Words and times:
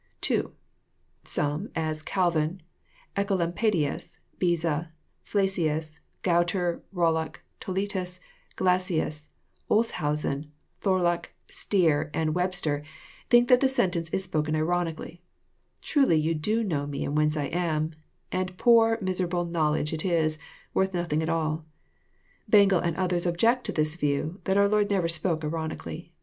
(2) 0.21 0.51
Some, 1.25 1.69
as 1.75 2.01
Calvin, 2.01 2.59
Ecolampadius, 3.15 4.17
Beza, 4.39 4.91
Flacius, 5.23 5.99
Gualter, 6.23 6.81
BoUuck, 6.91 7.35
Toletus, 7.59 8.19
Glassius, 8.55 9.27
Olshausen, 9.69 10.49
Tholuck, 10.81 11.27
Stier, 11.51 12.09
and 12.15 12.33
Webster, 12.33 12.81
think 13.29 13.47
that 13.47 13.59
the 13.59 13.69
sentence 13.69 14.09
is 14.09 14.23
spoken 14.23 14.55
ironically 14.55 15.21
:—"Truly 15.83 16.17
you 16.17 16.33
do 16.33 16.63
know 16.63 16.87
me 16.87 17.05
and 17.05 17.15
whence 17.15 17.37
I 17.37 17.43
am, 17.45 17.91
and 18.31 18.57
poor 18.57 18.97
miserable 19.03 19.45
knowl 19.45 19.75
edge 19.75 19.93
it 19.93 20.03
is, 20.03 20.39
worth 20.73 20.95
nothing 20.95 21.21
at 21.21 21.29
all."— 21.29 21.63
Bengel 22.51 22.79
and 22.79 22.97
others 22.97 23.27
object 23.27 23.65
to 23.65 23.71
this 23.71 23.93
view, 23.95 24.41
that 24.45 24.57
our 24.57 24.67
Lord 24.67 24.89
never 24.89 25.07
spoke 25.07 25.43
ironically. 25.45 26.11